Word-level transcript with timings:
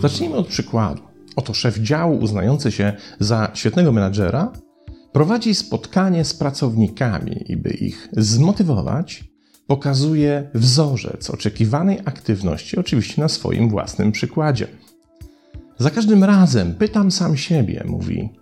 Zacznijmy 0.00 0.36
od 0.36 0.46
przykładu. 0.46 1.02
Oto 1.36 1.54
szef 1.54 1.78
działu 1.78 2.18
uznający 2.18 2.72
się 2.72 2.92
za 3.20 3.50
świetnego 3.54 3.92
menadżera 3.92 4.52
prowadzi 5.12 5.54
spotkanie 5.54 6.24
z 6.24 6.34
pracownikami 6.34 7.52
i 7.52 7.56
by 7.56 7.70
ich 7.70 8.08
zmotywować, 8.16 9.24
pokazuje 9.66 10.50
wzorzec 10.54 11.30
oczekiwanej 11.30 12.00
aktywności, 12.04 12.78
oczywiście 12.78 13.22
na 13.22 13.28
swoim 13.28 13.68
własnym 13.68 14.12
przykładzie. 14.12 14.66
Za 15.78 15.90
każdym 15.90 16.24
razem 16.24 16.74
pytam 16.74 17.10
sam 17.10 17.36
siebie, 17.36 17.84
mówi, 17.86 18.41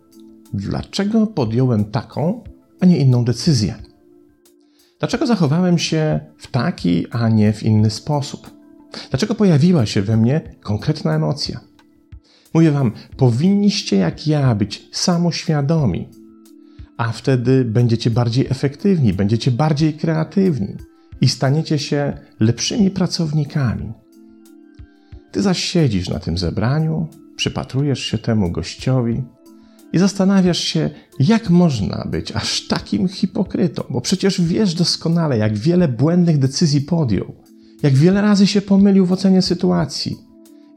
dlaczego 0.53 1.27
podjąłem 1.27 1.85
taką, 1.85 2.45
a 2.80 2.87
nie 2.87 2.99
inną 2.99 3.25
decyzję? 3.25 3.75
Dlaczego 4.99 5.26
zachowałem 5.26 5.79
się 5.79 6.21
w 6.39 6.46
taki, 6.46 7.07
a 7.11 7.29
nie 7.29 7.53
w 7.53 7.63
inny 7.63 7.90
sposób? 7.90 8.50
Dlaczego 9.11 9.35
pojawiła 9.35 9.86
się 9.86 10.03
we 10.03 10.17
mnie 10.17 10.40
konkretna 10.61 11.14
emocja? 11.14 11.61
Mówię 12.54 12.71
wam, 12.71 12.93
powinniście 13.17 13.96
jak 13.96 14.26
ja 14.26 14.54
być 14.54 14.89
samoświadomi, 14.93 16.09
a 16.96 17.12
wtedy 17.12 17.64
będziecie 17.64 18.11
bardziej 18.11 18.46
efektywni, 18.46 19.12
będziecie 19.12 19.51
bardziej 19.51 19.95
kreatywni 19.95 20.76
i 21.21 21.29
staniecie 21.29 21.79
się 21.79 22.18
lepszymi 22.40 22.90
pracownikami. 22.90 23.93
Ty 25.32 25.43
zaś 25.43 25.64
siedzisz 25.64 26.09
na 26.09 26.18
tym 26.18 26.39
zebraniu, 26.39 27.09
przypatrujesz 27.37 28.01
się 28.01 28.18
temu 28.18 28.51
gościowi 28.51 29.23
i 29.93 29.99
zastanawiasz 29.99 30.58
się, 30.58 30.90
jak 31.18 31.50
można 31.50 32.06
być 32.11 32.33
aż 32.33 32.67
takim 32.67 33.08
hipokrytą, 33.08 33.83
bo 33.91 34.00
przecież 34.00 34.41
wiesz 34.41 34.75
doskonale, 34.75 35.39
jak 35.39 35.58
wiele 35.58 35.89
błędnych 35.89 36.39
decyzji 36.39 36.81
podjął, 36.81 37.34
jak 37.83 37.95
wiele 37.95 38.20
razy 38.23 38.47
się 38.47 38.62
pomylił 38.62 39.06
w 39.06 39.12
ocenie 39.12 39.42
sytuacji 39.42 40.19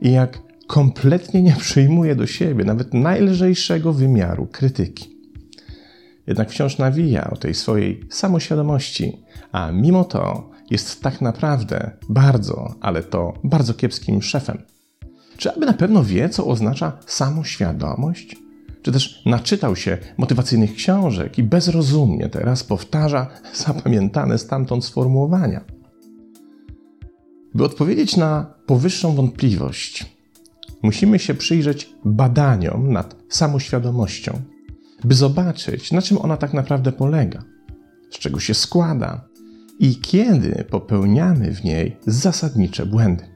i 0.02 0.12
jak 0.12 0.40
kompletnie 0.68 1.42
nie 1.42 1.56
przyjmuje 1.60 2.16
do 2.16 2.28
siebie 2.28 2.66
nawet 2.66 2.94
najlżejszego 2.94 3.94
wymiaru 3.94 4.48
krytyki. 4.52 5.14
Jednak 6.28 6.52
wciąż 6.52 6.78
nawija 6.78 7.30
o 7.30 7.38
tej 7.38 7.54
swojej 7.54 8.04
samoświadomości, 8.10 9.18
a 9.52 9.72
mimo 9.72 10.04
to 10.04 10.50
jest 10.72 11.02
tak 11.02 11.22
naprawdę 11.22 11.92
bardzo, 12.10 12.76
ale 12.82 13.04
to 13.04 13.34
bardzo 13.44 13.74
kiepskim 13.74 14.22
szefem. 14.22 14.58
Czy 15.38 15.54
aby 15.54 15.66
na 15.66 15.74
pewno 15.74 16.04
wie, 16.04 16.30
co 16.30 16.48
oznacza 16.48 16.98
samoświadomość? 17.06 18.43
Czy 18.84 18.92
też 18.92 19.22
naczytał 19.26 19.76
się 19.76 19.98
motywacyjnych 20.18 20.76
książek 20.76 21.38
i 21.38 21.44
bezrozumnie 21.44 22.30
teraz 22.30 22.64
powtarza 22.64 23.28
zapamiętane 23.54 24.38
stamtąd 24.38 24.86
sformułowania? 24.86 25.62
By 27.56 27.64
odpowiedzieć 27.64 28.18
na 28.18 28.54
powyższą 28.66 29.16
wątpliwość, 29.16 30.06
musimy 30.84 31.20
się 31.20 31.34
przyjrzeć 31.34 31.90
badaniom 32.06 32.94
nad 32.94 33.16
samoświadomością, 33.30 34.42
by 35.04 35.16
zobaczyć, 35.16 35.92
na 35.92 36.02
czym 36.02 36.18
ona 36.18 36.38
tak 36.38 36.54
naprawdę 36.54 36.92
polega, 36.92 37.44
z 38.12 38.20
czego 38.20 38.40
się 38.40 38.54
składa 38.54 39.28
i 39.80 39.96
kiedy 39.96 40.66
popełniamy 40.70 41.52
w 41.52 41.64
niej 41.64 41.98
zasadnicze 42.08 42.86
błędy. 42.86 43.33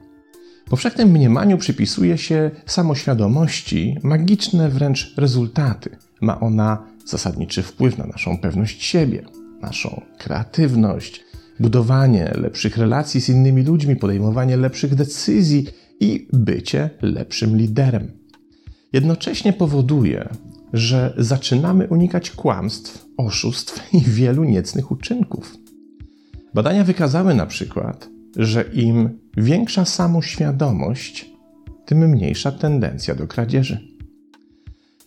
Powszechnym 0.70 1.08
mniemaniu 1.08 1.58
przypisuje 1.58 2.18
się 2.18 2.50
samoświadomości 2.66 3.96
magiczne 4.02 4.68
wręcz 4.68 5.14
rezultaty. 5.16 5.96
Ma 6.20 6.40
ona 6.40 6.84
zasadniczy 7.06 7.62
wpływ 7.62 7.98
na 7.98 8.06
naszą 8.06 8.38
pewność 8.38 8.84
siebie, 8.84 9.24
naszą 9.60 10.02
kreatywność, 10.18 11.24
budowanie 11.60 12.32
lepszych 12.34 12.76
relacji 12.76 13.20
z 13.20 13.28
innymi 13.28 13.62
ludźmi, 13.62 13.96
podejmowanie 13.96 14.56
lepszych 14.56 14.94
decyzji 14.94 15.66
i 16.00 16.28
bycie 16.32 16.90
lepszym 17.02 17.56
liderem. 17.56 18.10
Jednocześnie 18.92 19.52
powoduje, 19.52 20.28
że 20.72 21.14
zaczynamy 21.16 21.88
unikać 21.88 22.30
kłamstw, 22.30 23.04
oszustw 23.16 23.94
i 23.94 24.00
wielu 24.00 24.44
niecnych 24.44 24.90
uczynków. 24.90 25.56
Badania 26.54 26.84
wykazały 26.84 27.34
na 27.34 27.46
przykład, 27.46 28.08
że 28.36 28.62
im 28.62 29.18
większa 29.36 29.84
samoświadomość, 29.84 31.30
tym 31.86 31.98
mniejsza 31.98 32.52
tendencja 32.52 33.14
do 33.14 33.26
kradzieży. 33.26 33.88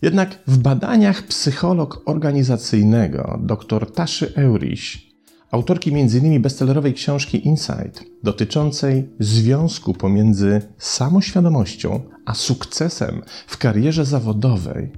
Jednak 0.02 0.38
w 0.46 0.58
badaniach 0.58 1.22
psycholog 1.22 2.02
organizacyjnego 2.04 3.40
dr 3.42 3.92
Taszy 3.92 4.34
Euriś 4.34 5.12
autorki 5.52 5.90
m.in. 5.90 6.42
bestsellerowej 6.42 6.94
książki 6.94 7.46
Insight, 7.46 8.04
dotyczącej 8.22 9.08
związku 9.18 9.94
pomiędzy 9.94 10.62
samoświadomością 10.78 12.00
a 12.26 12.34
sukcesem 12.34 13.22
w 13.46 13.58
karierze 13.58 14.04
zawodowej, 14.04 14.92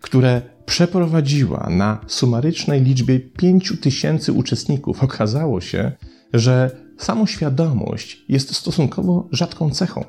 które 0.00 0.42
przeprowadziła 0.66 1.68
na 1.70 2.00
sumarycznej 2.06 2.82
liczbie 2.82 3.20
5000 3.20 4.32
uczestników, 4.32 5.04
okazało 5.04 5.60
się, 5.60 5.92
że 6.32 6.70
samoświadomość 7.00 8.24
jest 8.28 8.54
stosunkowo 8.54 9.28
rzadką 9.32 9.70
cechą. 9.70 10.04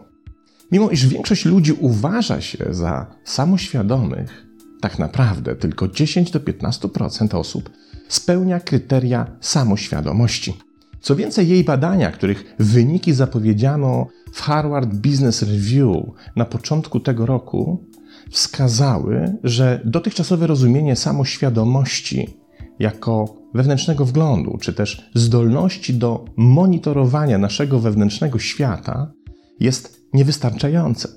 Mimo 0.71 0.89
iż 0.89 1.07
większość 1.07 1.45
ludzi 1.45 1.73
uważa 1.73 2.41
się 2.41 2.65
za 2.69 3.15
samoświadomych, 3.23 4.47
tak 4.81 4.99
naprawdę 4.99 5.55
tylko 5.55 5.87
10 5.87 6.31
do 6.31 6.39
15% 6.39 7.37
osób 7.37 7.69
spełnia 8.07 8.59
kryteria 8.59 9.37
samoświadomości. 9.41 10.53
Co 11.01 11.15
więcej, 11.15 11.49
jej 11.49 11.63
badania, 11.63 12.11
których 12.11 12.55
wyniki 12.59 13.13
zapowiedziano 13.13 14.07
w 14.33 14.41
Harvard 14.41 14.89
Business 14.93 15.41
Review 15.41 16.05
na 16.35 16.45
początku 16.45 16.99
tego 16.99 17.25
roku, 17.25 17.85
wskazały, 18.29 19.37
że 19.43 19.81
dotychczasowe 19.85 20.47
rozumienie 20.47 20.95
samoświadomości 20.95 22.40
jako 22.81 23.37
wewnętrznego 23.53 24.05
wglądu, 24.05 24.57
czy 24.61 24.73
też 24.73 25.09
zdolności 25.15 25.93
do 25.93 26.25
monitorowania 26.37 27.37
naszego 27.37 27.79
wewnętrznego 27.79 28.39
świata 28.39 29.11
jest 29.59 30.01
niewystarczające. 30.13 31.09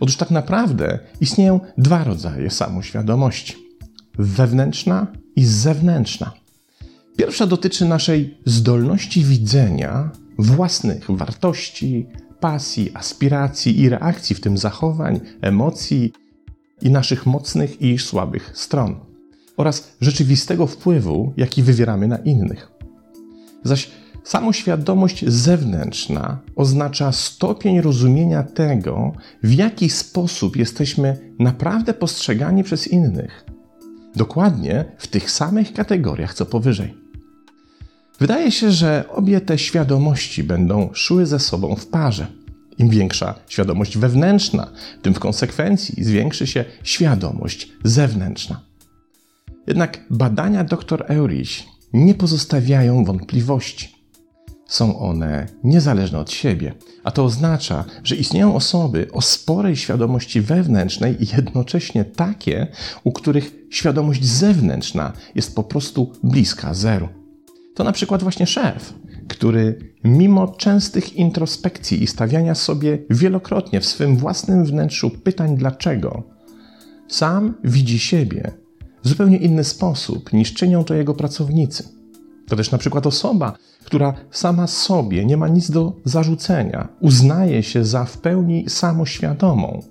Otóż 0.00 0.16
tak 0.16 0.30
naprawdę 0.30 0.98
istnieją 1.20 1.60
dwa 1.78 2.04
rodzaje 2.04 2.50
samoświadomości: 2.50 3.56
wewnętrzna 4.18 5.06
i 5.36 5.44
zewnętrzna. 5.44 6.32
Pierwsza 7.16 7.46
dotyczy 7.46 7.84
naszej 7.84 8.38
zdolności 8.44 9.24
widzenia 9.24 10.10
własnych 10.38 11.10
wartości, 11.10 12.06
pasji, 12.40 12.90
aspiracji 12.94 13.80
i 13.80 13.88
reakcji, 13.88 14.36
w 14.36 14.40
tym 14.40 14.58
zachowań, 14.58 15.20
emocji 15.40 16.12
i 16.82 16.90
naszych 16.90 17.26
mocnych 17.26 17.82
i 17.82 17.98
słabych 17.98 18.52
stron, 18.54 19.11
oraz 19.56 19.92
rzeczywistego 20.00 20.66
wpływu, 20.66 21.32
jaki 21.36 21.62
wywieramy 21.62 22.08
na 22.08 22.16
innych. 22.16 22.72
Zaś 23.64 23.90
samoświadomość 24.24 25.24
zewnętrzna 25.28 26.38
oznacza 26.56 27.12
stopień 27.12 27.80
rozumienia 27.80 28.42
tego, 28.42 29.12
w 29.42 29.52
jaki 29.52 29.90
sposób 29.90 30.56
jesteśmy 30.56 31.34
naprawdę 31.38 31.94
postrzegani 31.94 32.64
przez 32.64 32.88
innych 32.88 33.44
dokładnie 34.16 34.84
w 34.98 35.06
tych 35.06 35.30
samych 35.30 35.72
kategoriach 35.72 36.34
co 36.34 36.46
powyżej. 36.46 36.94
Wydaje 38.18 38.50
się, 38.50 38.72
że 38.72 39.04
obie 39.10 39.40
te 39.40 39.58
świadomości 39.58 40.44
będą 40.44 40.90
szły 40.92 41.26
ze 41.26 41.38
sobą 41.38 41.76
w 41.76 41.86
parze. 41.86 42.26
Im 42.78 42.88
większa 42.88 43.34
świadomość 43.48 43.98
wewnętrzna, 43.98 44.70
tym 45.02 45.14
w 45.14 45.18
konsekwencji 45.18 46.04
zwiększy 46.04 46.46
się 46.46 46.64
świadomość 46.82 47.72
zewnętrzna. 47.84 48.60
Jednak 49.66 50.00
badania 50.10 50.64
dr 50.64 51.04
Eurich 51.08 51.62
nie 51.92 52.14
pozostawiają 52.14 53.04
wątpliwości. 53.04 54.02
Są 54.66 54.98
one 54.98 55.46
niezależne 55.64 56.18
od 56.18 56.30
siebie, 56.30 56.74
a 57.04 57.10
to 57.10 57.24
oznacza, 57.24 57.84
że 58.04 58.16
istnieją 58.16 58.54
osoby 58.54 59.06
o 59.12 59.22
sporej 59.22 59.76
świadomości 59.76 60.40
wewnętrznej 60.40 61.24
i 61.24 61.26
jednocześnie 61.36 62.04
takie, 62.04 62.66
u 63.04 63.12
których 63.12 63.54
świadomość 63.70 64.24
zewnętrzna 64.24 65.12
jest 65.34 65.54
po 65.54 65.62
prostu 65.62 66.12
bliska 66.22 66.74
zeru. 66.74 67.08
To 67.74 67.84
na 67.84 67.92
przykład 67.92 68.22
właśnie 68.22 68.46
szef, 68.46 68.94
który 69.28 69.94
mimo 70.04 70.48
częstych 70.48 71.16
introspekcji 71.16 72.02
i 72.02 72.06
stawiania 72.06 72.54
sobie 72.54 72.98
wielokrotnie 73.10 73.80
w 73.80 73.86
swym 73.86 74.16
własnym 74.16 74.64
wnętrzu 74.64 75.10
pytań 75.10 75.56
dlaczego, 75.56 76.22
sam 77.08 77.54
widzi 77.64 77.98
siebie 77.98 78.61
w 79.04 79.08
zupełnie 79.08 79.36
inny 79.36 79.64
sposób 79.64 80.32
niż 80.32 80.54
czynią 80.54 80.84
to 80.84 80.94
jego 80.94 81.14
pracownicy. 81.14 81.88
To 82.48 82.56
też 82.56 82.70
na 82.70 82.78
przykład 82.78 83.06
osoba, 83.06 83.56
która 83.84 84.14
sama 84.30 84.66
sobie 84.66 85.24
nie 85.24 85.36
ma 85.36 85.48
nic 85.48 85.70
do 85.70 85.92
zarzucenia, 86.04 86.88
uznaje 87.00 87.62
się 87.62 87.84
za 87.84 88.04
w 88.04 88.18
pełni 88.18 88.64
samoświadomą 88.68 89.82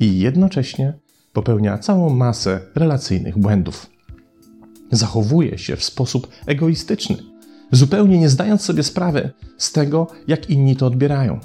i 0.00 0.18
jednocześnie 0.18 0.94
popełnia 1.32 1.78
całą 1.78 2.10
masę 2.10 2.60
relacyjnych 2.74 3.38
błędów. 3.38 3.90
Zachowuje 4.92 5.58
się 5.58 5.76
w 5.76 5.84
sposób 5.84 6.28
egoistyczny, 6.46 7.16
zupełnie 7.72 8.18
nie 8.18 8.28
zdając 8.28 8.62
sobie 8.62 8.82
sprawy 8.82 9.30
z 9.58 9.72
tego, 9.72 10.06
jak 10.28 10.50
inni 10.50 10.76
to 10.76 10.86
odbierają. 10.86 11.40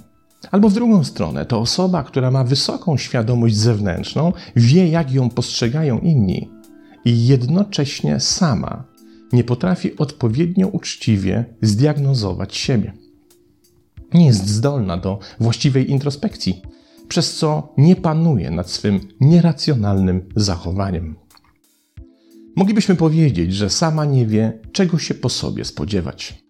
Albo 0.52 0.70
w 0.70 0.74
drugą 0.74 1.04
stronę, 1.04 1.46
to 1.46 1.60
osoba, 1.60 2.04
która 2.04 2.32
ma 2.32 2.44
wysoką 2.44 2.98
świadomość 2.98 3.56
zewnętrzną, 3.56 4.34
wie, 4.56 4.88
jak 4.88 5.12
ją 5.12 5.30
postrzegają 5.30 6.00
inni 6.00 6.55
i 7.06 7.28
jednocześnie 7.28 8.20
sama 8.20 8.84
nie 9.34 9.44
potrafi 9.44 9.98
odpowiednio 9.98 10.68
uczciwie 10.68 11.46
zdiagnozować 11.62 12.56
siebie. 12.56 12.94
Nie 14.14 14.26
jest 14.26 14.48
zdolna 14.48 14.98
do 14.98 15.20
właściwej 15.40 15.92
introspekcji, 15.92 16.62
przez 17.08 17.36
co 17.36 17.74
nie 17.78 17.96
panuje 17.96 18.52
nad 18.52 18.70
swym 18.70 19.00
nieracjonalnym 19.20 20.30
zachowaniem. 20.36 21.16
Moglibyśmy 22.56 22.96
powiedzieć, 22.96 23.54
że 23.54 23.70
sama 23.70 24.06
nie 24.06 24.26
wie, 24.26 24.60
czego 24.72 25.00
się 25.00 25.14
po 25.14 25.30
sobie 25.30 25.66
spodziewać. 25.66 26.44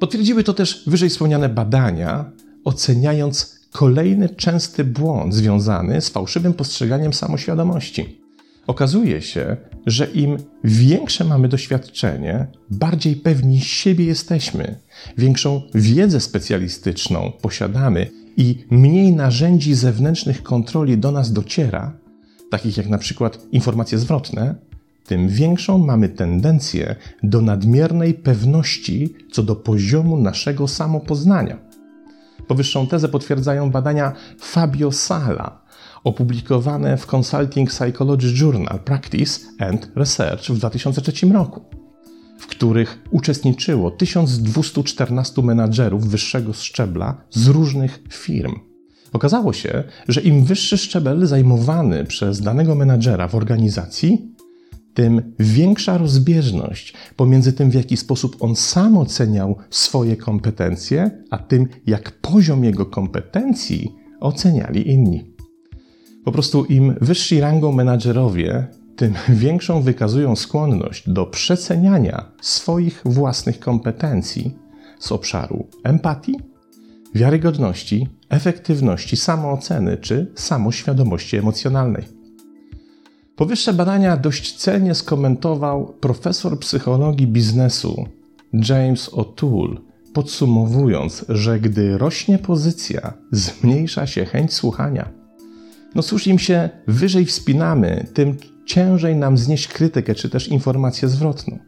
Potwierdziły 0.00 0.44
to 0.44 0.54
też 0.54 0.84
wyżej 0.86 1.08
wspomniane 1.08 1.48
badania, 1.48 2.32
oceniając 2.64 3.60
kolejny 3.72 4.28
częsty 4.28 4.84
błąd 4.84 5.34
związany 5.34 6.00
z 6.00 6.08
fałszywym 6.08 6.54
postrzeganiem 6.54 7.12
samoświadomości. 7.12 8.19
Okazuje 8.70 9.22
się, 9.22 9.56
że 9.86 10.04
im 10.04 10.36
większe 10.64 11.24
mamy 11.24 11.48
doświadczenie, 11.48 12.46
bardziej 12.70 13.16
pewni 13.16 13.60
siebie 13.60 14.04
jesteśmy, 14.04 14.78
większą 15.18 15.62
wiedzę 15.74 16.20
specjalistyczną 16.20 17.32
posiadamy 17.42 18.10
i 18.36 18.64
mniej 18.70 19.12
narzędzi 19.12 19.74
zewnętrznych 19.74 20.42
kontroli 20.42 20.98
do 20.98 21.12
nas 21.12 21.32
dociera, 21.32 21.92
takich 22.50 22.76
jak 22.76 22.88
na 22.88 22.98
przykład 22.98 23.38
informacje 23.52 23.98
zwrotne, 23.98 24.54
tym 25.06 25.28
większą 25.28 25.78
mamy 25.78 26.08
tendencję 26.08 26.96
do 27.22 27.42
nadmiernej 27.42 28.14
pewności 28.14 29.14
co 29.32 29.42
do 29.42 29.56
poziomu 29.56 30.16
naszego 30.16 30.68
samopoznania. 30.68 31.56
Powyższą 32.46 32.86
tezę 32.86 33.08
potwierdzają 33.08 33.70
badania 33.70 34.12
Fabio 34.38 34.92
Sala, 34.92 35.60
opublikowane 36.04 36.96
w 36.96 37.06
Consulting 37.06 37.70
Psychology 37.70 38.34
Journal 38.40 38.80
Practice 38.80 39.40
and 39.58 39.90
Research 39.96 40.44
w 40.50 40.58
2003 40.58 41.26
roku, 41.26 41.60
w 42.38 42.46
których 42.46 42.98
uczestniczyło 43.10 43.90
1214 43.90 45.42
menadżerów 45.42 46.08
wyższego 46.08 46.52
szczebla 46.52 47.24
z 47.30 47.46
różnych 47.46 48.02
firm. 48.10 48.54
Okazało 49.12 49.52
się, 49.52 49.84
że 50.08 50.20
im 50.20 50.44
wyższy 50.44 50.78
szczebel 50.78 51.26
zajmowany 51.26 52.04
przez 52.04 52.40
danego 52.40 52.74
menadżera 52.74 53.28
w 53.28 53.34
organizacji, 53.34 54.34
tym 54.94 55.34
większa 55.38 55.98
rozbieżność 55.98 56.94
pomiędzy 57.16 57.52
tym, 57.52 57.70
w 57.70 57.74
jaki 57.74 57.96
sposób 57.96 58.36
on 58.40 58.56
sam 58.56 58.96
oceniał 58.98 59.56
swoje 59.70 60.16
kompetencje, 60.16 61.10
a 61.30 61.38
tym, 61.38 61.68
jak 61.86 62.20
poziom 62.20 62.64
jego 62.64 62.86
kompetencji 62.86 63.94
oceniali 64.20 64.90
inni. 64.90 65.29
Po 66.24 66.32
prostu 66.32 66.64
im 66.64 66.94
wyżsi 67.00 67.40
rangą 67.40 67.72
menadżerowie, 67.72 68.66
tym 68.96 69.14
większą 69.44 69.82
wykazują 69.82 70.36
skłonność 70.36 71.08
do 71.10 71.26
przeceniania 71.26 72.32
swoich 72.40 73.02
własnych 73.04 73.60
kompetencji 73.60 74.54
z 74.98 75.12
obszaru 75.12 75.66
empatii, 75.84 76.36
wiarygodności, 77.14 78.08
efektywności, 78.28 79.16
samooceny 79.16 79.96
czy 79.96 80.32
samoświadomości 80.34 81.36
emocjonalnej. 81.36 82.04
Powyższe 83.36 83.72
badania 83.72 84.16
dość 84.16 84.56
celnie 84.56 84.94
skomentował 84.94 85.94
profesor 86.00 86.58
psychologii 86.58 87.26
biznesu 87.26 88.04
James 88.52 89.10
O'Toole, 89.10 89.76
podsumowując, 90.14 91.24
że 91.28 91.60
gdy 91.60 91.98
rośnie 91.98 92.38
pozycja, 92.38 93.12
zmniejsza 93.32 94.06
się 94.06 94.24
chęć 94.24 94.54
słuchania. 94.54 95.19
No 95.94 96.02
cóż, 96.02 96.26
im 96.26 96.38
się 96.38 96.70
wyżej 96.86 97.26
wspinamy, 97.26 98.06
tym 98.14 98.36
ciężej 98.66 99.16
nam 99.16 99.38
znieść 99.38 99.68
krytykę 99.68 100.14
czy 100.14 100.30
też 100.30 100.48
informację 100.48 101.08
zwrotną. 101.08 101.58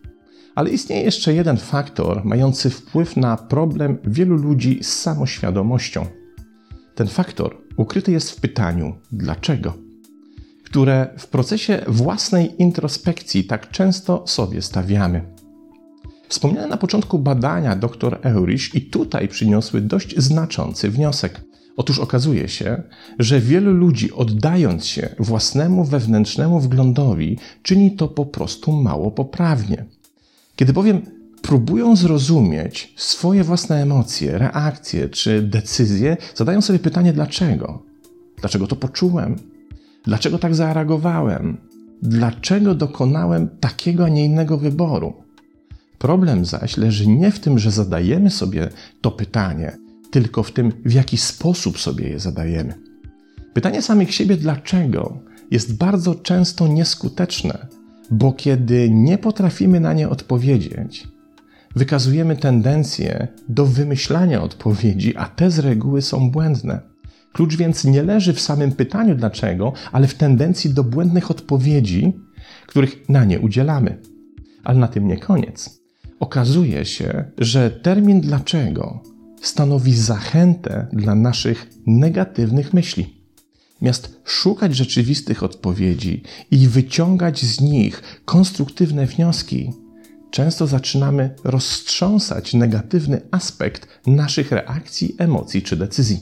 Ale 0.54 0.70
istnieje 0.70 1.02
jeszcze 1.02 1.34
jeden 1.34 1.56
faktor 1.56 2.24
mający 2.24 2.70
wpływ 2.70 3.16
na 3.16 3.36
problem 3.36 3.98
wielu 4.04 4.36
ludzi 4.36 4.78
z 4.82 4.92
samoświadomością. 4.92 6.06
Ten 6.94 7.06
faktor 7.06 7.56
ukryty 7.76 8.12
jest 8.12 8.30
w 8.30 8.40
pytaniu 8.40 8.94
dlaczego 9.12 9.92
które 10.72 11.14
w 11.18 11.26
procesie 11.26 11.84
własnej 11.88 12.62
introspekcji 12.62 13.44
tak 13.44 13.70
często 13.70 14.26
sobie 14.26 14.62
stawiamy. 14.62 15.24
Wspomniane 16.28 16.66
na 16.66 16.76
początku 16.76 17.18
badania 17.18 17.76
dr 17.76 18.18
Eurich 18.22 18.74
i 18.74 18.82
tutaj 18.82 19.28
przyniosły 19.28 19.80
dość 19.80 20.18
znaczący 20.18 20.90
wniosek. 20.90 21.40
Otóż 21.76 21.98
okazuje 21.98 22.48
się, 22.48 22.82
że 23.18 23.40
wielu 23.40 23.72
ludzi 23.72 24.12
oddając 24.12 24.86
się 24.86 25.14
własnemu 25.18 25.84
wewnętrznemu 25.84 26.60
wglądowi, 26.60 27.38
czyni 27.62 27.96
to 27.96 28.08
po 28.08 28.26
prostu 28.26 28.72
mało 28.72 29.10
poprawnie. 29.10 29.84
Kiedy 30.56 30.72
bowiem 30.72 31.02
próbują 31.42 31.96
zrozumieć 31.96 32.94
swoje 32.96 33.44
własne 33.44 33.82
emocje, 33.82 34.38
reakcje 34.38 35.08
czy 35.08 35.42
decyzje, 35.42 36.16
zadają 36.34 36.60
sobie 36.60 36.78
pytanie 36.78 37.12
dlaczego? 37.12 37.82
Dlaczego 38.40 38.66
to 38.66 38.76
poczułem? 38.76 39.36
Dlaczego 40.04 40.38
tak 40.38 40.54
zareagowałem? 40.54 41.56
Dlaczego 42.02 42.74
dokonałem 42.74 43.48
takiego, 43.60 44.04
a 44.04 44.08
nie 44.08 44.24
innego 44.24 44.58
wyboru? 44.58 45.12
Problem 45.98 46.44
zaś 46.44 46.76
leży 46.76 47.06
nie 47.06 47.30
w 47.30 47.40
tym, 47.40 47.58
że 47.58 47.70
zadajemy 47.70 48.30
sobie 48.30 48.68
to 49.00 49.10
pytanie, 49.10 49.76
tylko 50.12 50.42
w 50.42 50.52
tym, 50.52 50.72
w 50.84 50.92
jaki 50.92 51.16
sposób 51.16 51.78
sobie 51.78 52.08
je 52.08 52.20
zadajemy. 52.20 52.74
Pytanie 53.54 53.82
samych 53.82 54.14
siebie 54.14 54.36
dlaczego 54.36 55.18
jest 55.50 55.76
bardzo 55.76 56.14
często 56.14 56.68
nieskuteczne, 56.68 57.66
bo 58.10 58.32
kiedy 58.32 58.90
nie 58.90 59.18
potrafimy 59.18 59.80
na 59.80 59.92
nie 59.92 60.08
odpowiedzieć, 60.08 61.08
wykazujemy 61.76 62.36
tendencję 62.36 63.28
do 63.48 63.66
wymyślania 63.66 64.42
odpowiedzi, 64.42 65.16
a 65.16 65.26
te 65.26 65.50
z 65.50 65.58
reguły 65.58 66.02
są 66.02 66.30
błędne. 66.30 66.80
Klucz 67.32 67.56
więc 67.56 67.84
nie 67.84 68.02
leży 68.02 68.32
w 68.32 68.40
samym 68.40 68.72
pytaniu 68.72 69.14
dlaczego, 69.14 69.72
ale 69.92 70.06
w 70.06 70.14
tendencji 70.14 70.70
do 70.70 70.84
błędnych 70.84 71.30
odpowiedzi, 71.30 72.12
których 72.66 73.08
na 73.08 73.24
nie 73.24 73.40
udzielamy. 73.40 73.98
Ale 74.64 74.78
na 74.78 74.88
tym 74.88 75.06
nie 75.06 75.16
koniec. 75.16 75.82
Okazuje 76.20 76.84
się, 76.84 77.24
że 77.38 77.70
termin 77.70 78.20
dlaczego 78.20 79.11
stanowi 79.42 79.94
zachętę 79.94 80.86
dla 80.92 81.14
naszych 81.14 81.70
negatywnych 81.86 82.72
myśli. 82.72 83.22
Miast 83.82 84.20
szukać 84.24 84.76
rzeczywistych 84.76 85.42
odpowiedzi 85.42 86.22
i 86.50 86.68
wyciągać 86.68 87.44
z 87.44 87.60
nich 87.60 88.02
konstruktywne 88.24 89.06
wnioski, 89.06 89.72
często 90.30 90.66
zaczynamy 90.66 91.34
roztrząsać 91.44 92.54
negatywny 92.54 93.20
aspekt 93.30 93.88
naszych 94.06 94.52
reakcji, 94.52 95.14
emocji 95.18 95.62
czy 95.62 95.76
decyzji. 95.76 96.20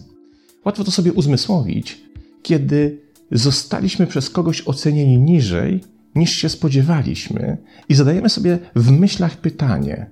Łatwo 0.65 0.85
to 0.85 0.91
sobie 0.91 1.13
uzmysłowić, 1.13 2.01
kiedy 2.43 3.01
zostaliśmy 3.33 4.07
przez 4.07 4.31
kogoś 4.31 4.63
ocenieni 4.69 5.19
niżej 5.19 5.81
niż 6.15 6.37
się 6.37 6.49
spodziewaliśmy 6.49 7.57
i 7.89 7.95
zadajemy 7.95 8.29
sobie 8.29 8.59
w 8.77 8.91
myślach 8.91 9.37
pytanie: 9.37 10.11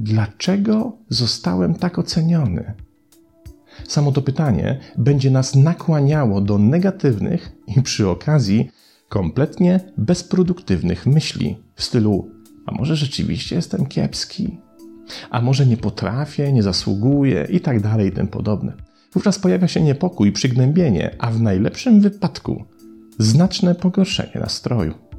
dlaczego 0.00 0.96
zostałem 1.08 1.74
tak 1.74 1.98
oceniony? 1.98 2.74
Samo 3.88 4.12
to 4.12 4.22
pytanie 4.22 4.80
będzie 4.98 5.30
nas 5.30 5.54
nakłaniało 5.54 6.40
do 6.40 6.58
negatywnych 6.58 7.52
i 7.76 7.82
przy 7.82 8.08
okazji 8.08 8.70
kompletnie 9.08 9.80
bezproduktywnych 9.96 11.06
myśli 11.06 11.56
w 11.74 11.82
stylu: 11.82 12.30
A 12.66 12.74
może 12.74 12.96
rzeczywiście 12.96 13.56
jestem 13.56 13.86
kiepski? 13.86 14.58
A 15.30 15.40
może 15.40 15.66
nie 15.66 15.76
potrafię, 15.76 16.52
nie 16.52 16.62
zasługuję 16.62 17.46
i 17.50 17.60
tak 17.60 17.80
dalej 17.80 18.08
i 18.08 18.12
tym 18.12 18.28
podobne. 18.28 18.72
Wówczas 19.12 19.38
pojawia 19.38 19.68
się 19.68 19.80
niepokój, 19.80 20.32
przygnębienie, 20.32 21.14
a 21.18 21.30
w 21.30 21.40
najlepszym 21.40 22.00
wypadku 22.00 22.64
znaczne 23.18 23.74
pogorszenie 23.74 24.40
nastroju. 24.40 25.09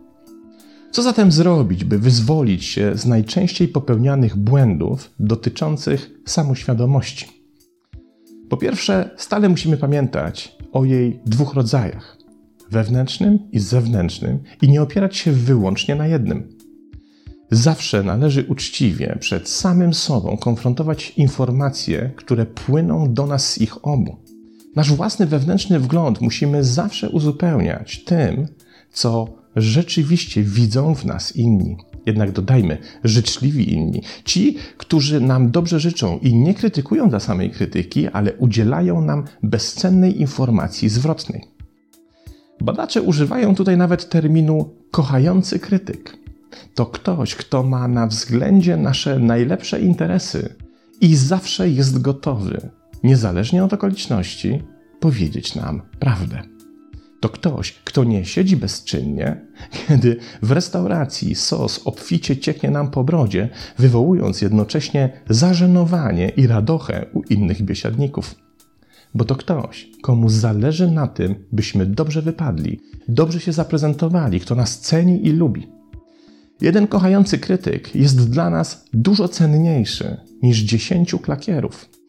Co 0.91 1.01
zatem 1.01 1.31
zrobić, 1.31 1.83
by 1.83 1.99
wyzwolić 1.99 2.65
się 2.65 2.91
z 2.95 3.05
najczęściej 3.05 3.67
popełnianych 3.67 4.35
błędów 4.37 5.11
dotyczących 5.19 6.11
samoświadomości? 6.25 7.27
Po 8.49 8.57
pierwsze, 8.57 9.09
stale 9.17 9.49
musimy 9.49 9.77
pamiętać 9.77 10.57
o 10.71 10.85
jej 10.85 11.19
dwóch 11.25 11.53
rodzajach 11.53 12.17
wewnętrznym 12.69 13.39
i 13.51 13.59
zewnętrznym 13.59 14.39
i 14.61 14.69
nie 14.69 14.81
opierać 14.81 15.17
się 15.17 15.31
wyłącznie 15.31 15.95
na 15.95 16.07
jednym. 16.07 16.57
Zawsze 17.51 18.03
należy 18.03 18.45
uczciwie 18.49 19.17
przed 19.19 19.49
samym 19.49 19.93
sobą 19.93 20.37
konfrontować 20.37 21.13
informacje, 21.17 22.11
które 22.15 22.45
płyną 22.45 23.13
do 23.13 23.27
nas 23.27 23.53
z 23.53 23.61
ich 23.61 23.85
obu. 23.85 24.15
Nasz 24.75 24.93
własny 24.93 25.25
wewnętrzny 25.25 25.79
wgląd 25.79 26.21
musimy 26.21 26.63
zawsze 26.63 27.09
uzupełniać 27.09 28.03
tym, 28.03 28.47
co 28.91 29.40
rzeczywiście 29.55 30.43
widzą 30.43 30.95
w 30.95 31.05
nas 31.05 31.35
inni. 31.35 31.77
Jednak 32.05 32.31
dodajmy, 32.31 32.77
życzliwi 33.03 33.73
inni. 33.73 34.01
Ci, 34.25 34.57
którzy 34.77 35.21
nam 35.21 35.51
dobrze 35.51 35.79
życzą 35.79 36.19
i 36.19 36.35
nie 36.35 36.53
krytykują 36.53 37.09
dla 37.09 37.19
samej 37.19 37.51
krytyki, 37.51 38.07
ale 38.07 38.33
udzielają 38.33 39.01
nam 39.01 39.23
bezcennej 39.43 40.21
informacji 40.21 40.89
zwrotnej. 40.89 41.41
Badacze 42.61 43.01
używają 43.01 43.55
tutaj 43.55 43.77
nawet 43.77 44.09
terminu 44.09 44.69
kochający 44.91 45.59
krytyk. 45.59 46.17
To 46.75 46.85
ktoś, 46.85 47.35
kto 47.35 47.63
ma 47.63 47.87
na 47.87 48.07
względzie 48.07 48.77
nasze 48.77 49.19
najlepsze 49.19 49.81
interesy 49.81 50.55
i 51.01 51.15
zawsze 51.15 51.69
jest 51.69 52.01
gotowy, 52.01 52.69
niezależnie 53.03 53.63
od 53.63 53.73
okoliczności, 53.73 54.63
powiedzieć 54.99 55.55
nam 55.55 55.81
prawdę. 55.99 56.41
To 57.21 57.29
ktoś, 57.29 57.73
kto 57.83 58.03
nie 58.03 58.25
siedzi 58.25 58.57
bezczynnie, 58.57 59.41
kiedy 59.87 60.17
w 60.41 60.51
restauracji 60.51 61.35
sos 61.35 61.81
obficie 61.85 62.37
cieknie 62.37 62.71
nam 62.71 62.91
po 62.91 63.03
brodzie, 63.03 63.49
wywołując 63.77 64.41
jednocześnie 64.41 65.09
zażenowanie 65.29 66.29
i 66.29 66.47
radochę 66.47 67.05
u 67.13 67.21
innych 67.21 67.61
biesiadników. 67.61 68.35
Bo 69.13 69.25
to 69.25 69.35
ktoś, 69.35 69.89
komu 70.01 70.29
zależy 70.29 70.91
na 70.91 71.07
tym, 71.07 71.35
byśmy 71.51 71.85
dobrze 71.85 72.21
wypadli, 72.21 72.79
dobrze 73.07 73.39
się 73.39 73.53
zaprezentowali, 73.53 74.39
kto 74.39 74.55
nas 74.55 74.79
ceni 74.79 75.27
i 75.27 75.31
lubi. 75.31 75.67
Jeden 76.61 76.87
kochający 76.87 77.37
krytyk 77.37 77.95
jest 77.95 78.29
dla 78.29 78.49
nas 78.49 78.85
dużo 78.93 79.27
cenniejszy 79.27 80.17
niż 80.43 80.57
dziesięciu 80.59 81.19
klakierów. 81.19 82.00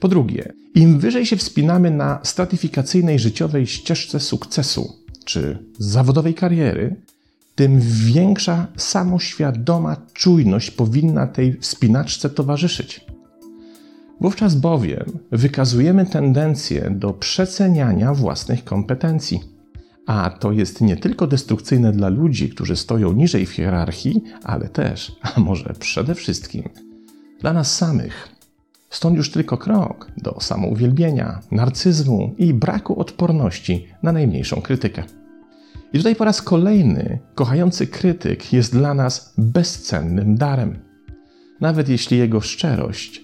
Po 0.00 0.08
drugie, 0.08 0.52
im 0.74 0.98
wyżej 0.98 1.26
się 1.26 1.36
wspinamy 1.36 1.90
na 1.90 2.20
stratyfikacyjnej 2.22 3.18
życiowej 3.18 3.66
ścieżce 3.66 4.20
sukcesu 4.20 4.92
czy 5.24 5.58
zawodowej 5.78 6.34
kariery, 6.34 6.96
tym 7.54 7.80
większa 7.80 8.66
samoświadoma 8.76 9.96
czujność 10.12 10.70
powinna 10.70 11.26
tej 11.26 11.58
wspinaczce 11.60 12.30
towarzyszyć. 12.30 13.00
Wówczas 14.20 14.54
bowiem 14.54 15.18
wykazujemy 15.32 16.06
tendencję 16.06 16.90
do 16.90 17.12
przeceniania 17.12 18.14
własnych 18.14 18.64
kompetencji. 18.64 19.40
A 20.06 20.30
to 20.30 20.52
jest 20.52 20.80
nie 20.80 20.96
tylko 20.96 21.26
destrukcyjne 21.26 21.92
dla 21.92 22.08
ludzi, 22.08 22.50
którzy 22.50 22.76
stoją 22.76 23.12
niżej 23.12 23.46
w 23.46 23.50
hierarchii, 23.50 24.22
ale 24.44 24.68
też, 24.68 25.16
a 25.22 25.40
może 25.40 25.74
przede 25.78 26.14
wszystkim, 26.14 26.68
dla 27.40 27.52
nas 27.52 27.76
samych. 27.76 28.35
Stąd 28.96 29.16
już 29.16 29.30
tylko 29.30 29.58
krok 29.58 30.10
do 30.16 30.40
samouwielbienia, 30.40 31.40
narcyzmu 31.50 32.34
i 32.38 32.54
braku 32.54 33.00
odporności 33.00 33.86
na 34.02 34.12
najmniejszą 34.12 34.62
krytykę. 34.62 35.02
I 35.92 35.98
tutaj 35.98 36.16
po 36.16 36.24
raz 36.24 36.42
kolejny 36.42 37.18
kochający 37.34 37.86
krytyk 37.86 38.52
jest 38.52 38.72
dla 38.72 38.94
nas 38.94 39.34
bezcennym 39.38 40.36
darem. 40.36 40.78
Nawet 41.60 41.88
jeśli 41.88 42.18
jego 42.18 42.40
szczerość 42.40 43.22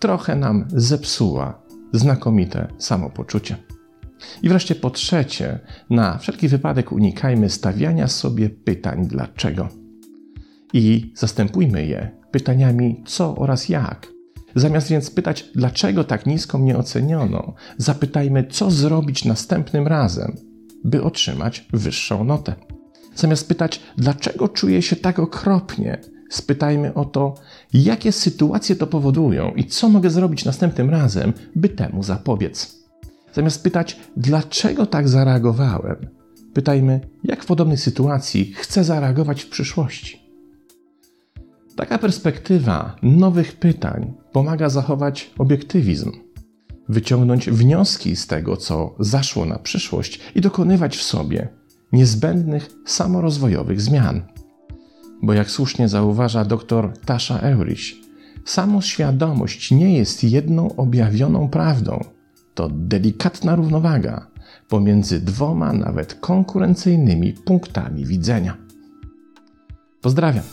trochę 0.00 0.36
nam 0.36 0.64
zepsuła 0.68 1.62
znakomite 1.92 2.68
samopoczucie. 2.78 3.56
I 4.42 4.48
wreszcie 4.48 4.74
po 4.74 4.90
trzecie, 4.90 5.58
na 5.90 6.18
wszelki 6.18 6.48
wypadek 6.48 6.92
unikajmy 6.92 7.50
stawiania 7.50 8.08
sobie 8.08 8.50
pytań 8.50 9.06
dlaczego. 9.06 9.68
I 10.72 11.12
zastępujmy 11.16 11.86
je 11.86 12.10
pytaniami 12.30 13.02
co 13.06 13.36
oraz 13.36 13.68
jak. 13.68 14.13
Zamiast 14.54 14.88
więc 14.88 15.10
pytać, 15.10 15.50
dlaczego 15.54 16.04
tak 16.04 16.26
nisko 16.26 16.58
mnie 16.58 16.76
oceniono, 16.78 17.54
zapytajmy, 17.78 18.46
co 18.50 18.70
zrobić 18.70 19.24
następnym 19.24 19.86
razem, 19.86 20.36
by 20.84 21.02
otrzymać 21.02 21.66
wyższą 21.72 22.24
notę. 22.24 22.54
Zamiast 23.14 23.48
pytać, 23.48 23.80
dlaczego 23.96 24.48
czuję 24.48 24.82
się 24.82 24.96
tak 24.96 25.18
okropnie, 25.18 26.00
spytajmy 26.30 26.94
o 26.94 27.04
to, 27.04 27.34
jakie 27.72 28.12
sytuacje 28.12 28.76
to 28.76 28.86
powodują 28.86 29.50
i 29.50 29.64
co 29.64 29.88
mogę 29.88 30.10
zrobić 30.10 30.44
następnym 30.44 30.90
razem, 30.90 31.32
by 31.56 31.68
temu 31.68 32.02
zapobiec. 32.02 32.84
Zamiast 33.32 33.62
pytać, 33.62 34.00
dlaczego 34.16 34.86
tak 34.86 35.08
zareagowałem, 35.08 35.96
pytajmy, 36.54 37.00
jak 37.24 37.42
w 37.42 37.46
podobnej 37.46 37.76
sytuacji 37.76 38.52
chcę 38.52 38.84
zareagować 38.84 39.42
w 39.42 39.48
przyszłości. 39.48 40.24
Taka 41.76 41.98
perspektywa 41.98 42.96
nowych 43.02 43.56
pytań 43.56 44.14
pomaga 44.34 44.68
zachować 44.68 45.30
obiektywizm, 45.38 46.12
wyciągnąć 46.88 47.50
wnioski 47.50 48.16
z 48.16 48.26
tego, 48.26 48.56
co 48.56 48.94
zaszło 49.00 49.44
na 49.44 49.58
przyszłość 49.58 50.20
i 50.34 50.40
dokonywać 50.40 50.96
w 50.96 51.02
sobie 51.02 51.48
niezbędnych 51.92 52.70
samorozwojowych 52.86 53.80
zmian. 53.80 54.22
Bo 55.22 55.32
jak 55.32 55.50
słusznie 55.50 55.88
zauważa 55.88 56.44
dr 56.44 56.92
Tasha 57.06 57.38
Eurich, 57.38 57.92
samoświadomość 58.44 59.70
nie 59.70 59.98
jest 59.98 60.24
jedną 60.24 60.76
objawioną 60.76 61.48
prawdą. 61.48 62.00
To 62.54 62.68
delikatna 62.72 63.56
równowaga 63.56 64.26
pomiędzy 64.68 65.20
dwoma 65.20 65.72
nawet 65.72 66.14
konkurencyjnymi 66.14 67.32
punktami 67.32 68.06
widzenia. 68.06 68.56
Pozdrawiam. 70.00 70.44